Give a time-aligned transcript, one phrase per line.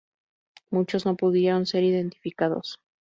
[0.71, 2.79] Muchos no pudieron ser identificados.